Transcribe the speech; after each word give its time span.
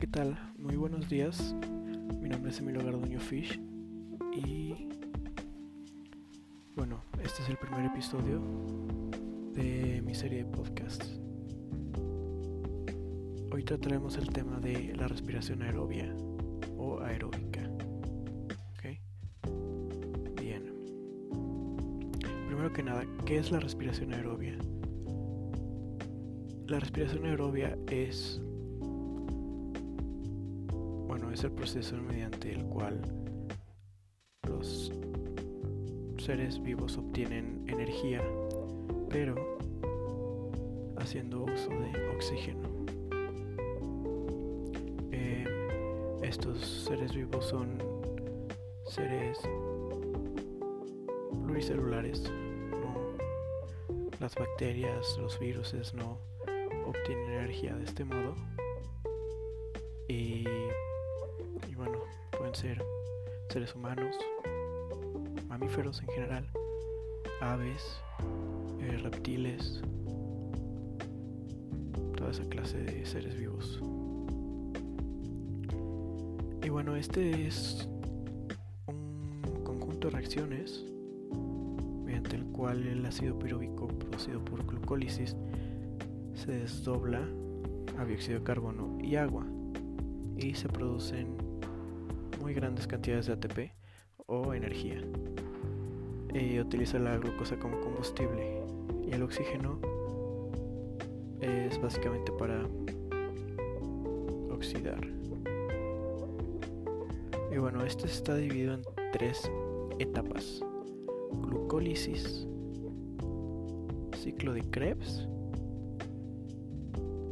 ¿qué 0.00 0.06
tal? 0.06 0.38
Muy 0.56 0.76
buenos 0.76 1.10
días. 1.10 1.54
Mi 2.22 2.30
nombre 2.30 2.50
es 2.50 2.58
Emilio 2.58 2.82
Garduño 2.82 3.20
Fish 3.20 3.60
y 4.32 4.88
bueno, 6.74 7.02
este 7.22 7.42
es 7.42 7.50
el 7.50 7.58
primer 7.58 7.84
episodio 7.84 8.40
de 9.52 10.00
mi 10.02 10.14
serie 10.14 10.38
de 10.38 10.44
podcasts. 10.46 11.20
Hoy 13.52 13.62
trataremos 13.62 14.16
el 14.16 14.30
tema 14.30 14.58
de 14.58 14.94
la 14.96 15.06
respiración 15.06 15.60
aerobia 15.60 16.10
o 16.78 17.00
aeróbica. 17.00 17.60
Bien. 20.40 20.64
Primero 22.46 22.72
que 22.72 22.82
nada, 22.82 23.04
¿qué 23.26 23.36
es 23.36 23.52
la 23.52 23.60
respiración 23.60 24.14
aerobia? 24.14 24.56
La 26.68 26.80
respiración 26.80 27.26
aerobia 27.26 27.76
es 27.90 28.40
es 31.32 31.44
el 31.44 31.52
proceso 31.52 31.96
mediante 31.96 32.52
el 32.52 32.64
cual 32.64 33.00
los 34.48 34.92
seres 36.18 36.62
vivos 36.62 36.96
obtienen 36.98 37.64
energía, 37.66 38.22
pero 39.08 39.58
haciendo 40.98 41.44
uso 41.44 41.70
de 41.70 42.08
oxígeno. 42.14 42.68
Eh, 45.12 45.44
estos 46.22 46.84
seres 46.88 47.14
vivos 47.14 47.46
son 47.46 47.78
seres 48.86 49.38
pluricelulares, 51.44 52.24
no, 52.70 53.16
las 54.20 54.34
bacterias, 54.34 55.16
los 55.18 55.38
virus 55.38 55.74
no 55.94 56.18
obtienen 56.86 57.30
energía 57.30 57.74
de 57.74 57.84
este 57.84 58.04
modo. 58.04 58.34
Y 60.08 60.44
ser 62.60 62.84
seres 63.48 63.74
humanos, 63.74 64.14
mamíferos 65.48 66.02
en 66.02 66.08
general, 66.08 66.46
aves, 67.40 68.02
eh, 68.80 68.98
reptiles, 68.98 69.80
toda 72.18 72.32
esa 72.32 72.44
clase 72.50 72.76
de 72.76 73.06
seres 73.06 73.34
vivos. 73.38 73.80
Y 76.62 76.68
bueno, 76.68 76.96
este 76.96 77.46
es 77.46 77.88
un 78.88 79.62
conjunto 79.64 80.08
de 80.08 80.16
reacciones 80.16 80.84
mediante 82.04 82.36
el 82.36 82.44
cual 82.44 82.86
el 82.86 83.06
ácido 83.06 83.38
piróbico 83.38 83.88
producido 83.88 84.44
por 84.44 84.66
glucólisis 84.66 85.34
se 86.34 86.52
desdobla 86.52 87.26
a 87.96 88.04
dióxido 88.04 88.40
de 88.40 88.44
carbono 88.44 88.98
y 89.00 89.16
agua 89.16 89.46
y 90.36 90.52
se 90.52 90.68
producen 90.68 91.39
muy 92.40 92.54
grandes 92.54 92.86
cantidades 92.86 93.26
de 93.26 93.32
ATP 93.34 93.72
o 94.26 94.54
energía. 94.54 95.02
Y 96.32 96.58
utiliza 96.60 96.98
la 96.98 97.16
glucosa 97.18 97.58
como 97.58 97.80
combustible 97.80 98.62
y 99.06 99.12
el 99.12 99.22
oxígeno 99.22 99.78
es 101.40 101.80
básicamente 101.80 102.32
para 102.32 102.66
oxidar. 104.50 105.00
Y 107.50 107.58
bueno, 107.58 107.84
este 107.84 108.06
está 108.06 108.36
dividido 108.36 108.74
en 108.74 108.82
tres 109.12 109.50
etapas. 109.98 110.62
Glucólisis, 111.32 112.46
ciclo 114.16 114.52
de 114.52 114.62
Krebs 114.70 115.26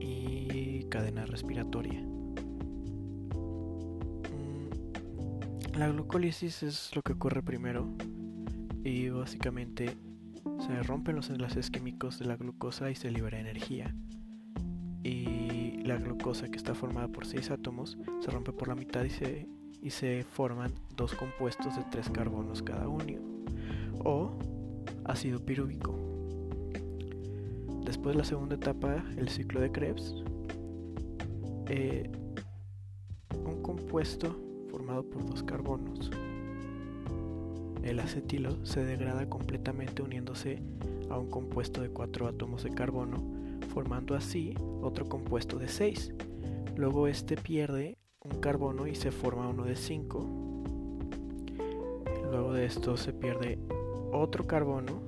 y 0.00 0.84
cadena 0.84 1.24
respiratoria. 1.26 2.04
La 5.82 5.88
glucólisis 5.88 6.62
es 6.62 6.94
lo 6.94 7.02
que 7.02 7.14
ocurre 7.14 7.42
primero 7.42 7.88
y 8.84 9.08
básicamente 9.08 9.96
se 10.64 10.80
rompen 10.84 11.16
los 11.16 11.28
enlaces 11.28 11.72
químicos 11.72 12.20
de 12.20 12.26
la 12.26 12.36
glucosa 12.36 12.88
y 12.88 12.94
se 12.94 13.10
libera 13.10 13.40
energía. 13.40 13.92
Y 15.02 15.82
la 15.82 15.96
glucosa 15.96 16.48
que 16.48 16.56
está 16.56 16.76
formada 16.76 17.08
por 17.08 17.26
seis 17.26 17.50
átomos 17.50 17.98
se 18.20 18.30
rompe 18.30 18.52
por 18.52 18.68
la 18.68 18.76
mitad 18.76 19.02
y 19.02 19.10
se, 19.10 19.48
y 19.82 19.90
se 19.90 20.22
forman 20.22 20.72
dos 20.96 21.16
compuestos 21.16 21.74
de 21.74 21.82
tres 21.90 22.08
carbonos 22.10 22.62
cada 22.62 22.86
uno 22.86 23.18
o 24.04 24.38
ácido 25.04 25.44
pirúvico. 25.44 25.98
Después 27.84 28.14
de 28.14 28.18
la 28.18 28.24
segunda 28.24 28.54
etapa, 28.54 29.04
el 29.16 29.28
ciclo 29.28 29.60
de 29.60 29.72
Krebs, 29.72 30.14
eh, 31.66 32.08
un 33.44 33.60
compuesto 33.62 34.51
formado 34.72 35.04
por 35.04 35.26
dos 35.26 35.42
carbonos. 35.42 36.10
El 37.82 38.00
acetilo 38.00 38.64
se 38.64 38.82
degrada 38.82 39.28
completamente 39.28 40.00
uniéndose 40.00 40.62
a 41.10 41.18
un 41.18 41.28
compuesto 41.28 41.82
de 41.82 41.90
cuatro 41.90 42.26
átomos 42.26 42.62
de 42.62 42.70
carbono, 42.70 43.22
formando 43.68 44.14
así 44.14 44.54
otro 44.80 45.04
compuesto 45.04 45.58
de 45.58 45.68
6. 45.68 46.14
Luego 46.76 47.06
este 47.06 47.36
pierde 47.36 47.98
un 48.24 48.40
carbono 48.40 48.86
y 48.86 48.94
se 48.94 49.10
forma 49.10 49.46
uno 49.46 49.64
de 49.64 49.76
5. 49.76 50.26
Luego 52.30 52.54
de 52.54 52.64
esto 52.64 52.96
se 52.96 53.12
pierde 53.12 53.58
otro 54.10 54.46
carbono 54.46 55.02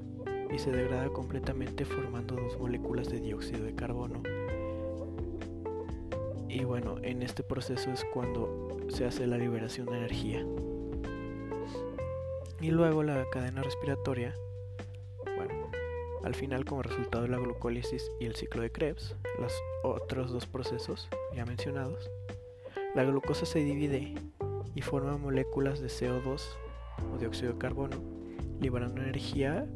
y 0.55 0.59
se 0.59 0.73
degrada 0.73 1.09
completamente 1.09 1.87
formando 1.87 2.35
dos 2.37 2.59
moléculas 2.59 3.09
de 3.09 3.21
dióxido 3.21 3.65
de 3.65 3.75
carbono. 3.75 4.23
Y 6.55 6.63
bueno, 6.63 6.99
en 7.03 7.25
este 7.25 7.43
proceso 7.43 7.91
es 7.91 8.05
cuando 8.13 8.77
se 8.89 9.05
hace 9.05 9.27
la 9.27 9.37
liberación 9.37 9.87
de 9.87 9.97
energía. 9.97 10.47
Y 12.61 12.71
luego 12.71 13.03
la 13.03 13.25
cadena 13.33 13.61
respiratoria, 13.61 14.37
bueno, 15.35 15.69
al 16.23 16.37
final 16.37 16.65
como 16.65 16.83
resultado 16.83 17.25
de 17.25 17.31
la 17.31 17.39
glucólisis 17.39 18.09
y 18.21 18.27
el 18.27 18.37
ciclo 18.37 18.63
de 18.63 18.71
Krebs, 18.71 19.17
los 19.41 19.53
otros 19.83 20.31
dos 20.31 20.47
procesos 20.47 21.09
ya 21.35 21.45
mencionados, 21.45 22.09
la 22.95 23.03
glucosa 23.03 23.47
se 23.47 23.59
divide 23.59 24.15
y 24.77 24.81
forma 24.81 25.19
moléculas 25.19 25.81
de 25.81 25.89
CO2 25.89 26.41
o 27.13 27.19
dióxido 27.19 27.55
de 27.55 27.59
carbono, 27.59 27.97
liberando 28.61 29.03
energía 29.03 29.67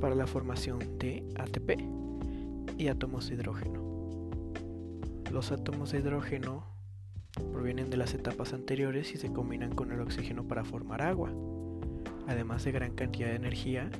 para 0.00 0.14
la 0.14 0.26
formación 0.26 0.96
de 0.96 1.22
ATP 1.36 1.78
y 2.78 2.88
átomos 2.88 3.28
de 3.28 3.34
hidrógeno. 3.34 3.87
Los 5.32 5.52
átomos 5.52 5.92
de 5.92 5.98
hidrógeno 5.98 6.64
provienen 7.52 7.90
de 7.90 7.96
las 7.98 8.14
etapas 8.14 8.52
anteriores 8.54 9.14
y 9.14 9.18
se 9.18 9.32
combinan 9.32 9.74
con 9.74 9.92
el 9.92 10.00
oxígeno 10.00 10.44
para 10.44 10.64
formar 10.64 11.02
agua, 11.02 11.30
además 12.26 12.64
de 12.64 12.72
gran 12.72 12.94
cantidad 12.94 13.28
de 13.28 13.36
energía 13.36 13.90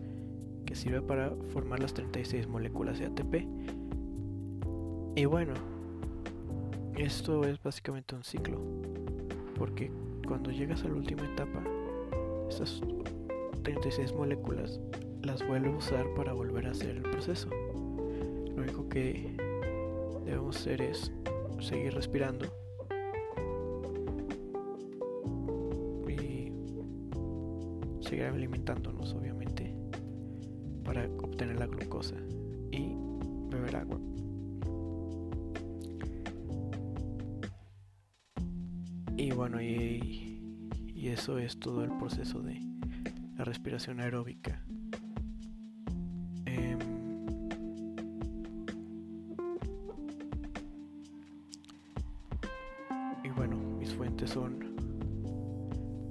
que 0.65 0.75
sirve 0.75 1.03
para 1.03 1.31
formar 1.53 1.81
las 1.81 1.93
36 1.95 2.49
moléculas 2.49 2.99
de 2.99 3.07
ATP. 3.07 3.47
Y 5.17 5.25
bueno, 5.27 5.55
esto 6.97 7.45
es 7.45 7.63
básicamente 7.63 8.15
un 8.15 8.25
ciclo, 8.25 8.61
porque 9.57 9.91
cuando 10.27 10.51
llegas 10.51 10.83
a 10.85 10.89
la 10.89 10.95
última 10.95 11.25
etapa, 11.25 11.63
esas 12.49 12.81
36 13.63 14.15
moléculas 14.15 14.81
las 15.23 15.47
vuelve 15.47 15.69
a 15.69 15.77
usar 15.77 16.07
para 16.15 16.33
volver 16.33 16.67
a 16.67 16.71
hacer 16.71 16.97
el 16.97 17.03
proceso. 17.03 17.51
Lo 18.55 18.63
único 18.63 18.89
que 18.89 19.37
debemos 20.31 20.57
hacer 20.57 20.83
es 20.83 21.11
seguir 21.61 21.95
respirando 21.95 22.47
seguir 28.09 28.25
alimentándonos 28.25 29.13
obviamente 29.13 29.75
para 30.83 31.05
obtener 31.23 31.59
la 31.59 31.67
glucosa 31.67 32.17
y 32.71 32.95
beber 33.51 33.77
agua. 33.77 34.01
Y 39.17 39.33
bueno, 39.33 39.61
y, 39.61 40.41
y 40.87 41.09
eso 41.09 41.39
es 41.39 41.59
todo 41.59 41.85
el 41.85 41.91
proceso 41.99 42.41
de 42.41 42.59
la 43.37 43.45
respiración 43.45 44.01
aeróbica. 44.01 44.65
Fuentes 53.99 54.31
son 54.31 54.61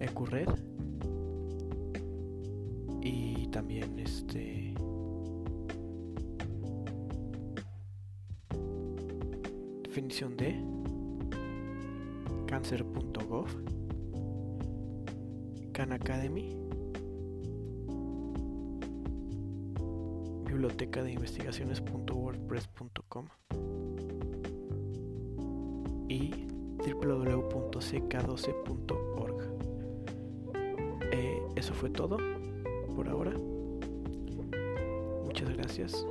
Ecurred 0.01 0.49
y 3.01 3.47
también 3.47 3.97
este 3.97 4.75
definición 9.83 10.35
de 10.35 10.61
cancer.gov 12.47 13.47
Khan 15.71 15.93
Academy 15.93 16.57
biblioteca 20.45 21.03
de 21.03 21.13
investigaciones.wordpress.com 21.13 23.06
www.ck12.org. 27.07 29.41
Eh, 31.11 31.41
eso 31.55 31.73
fue 31.73 31.89
todo 31.89 32.17
por 32.95 33.09
ahora. 33.09 33.33
Muchas 35.25 35.49
gracias. 35.55 36.05